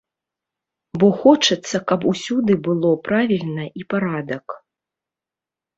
[1.03, 4.45] Бо хочацца, каб усюды было правільна і парадак.